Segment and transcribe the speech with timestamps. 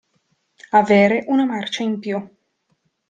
[0.71, 2.27] Avere una marcia in più.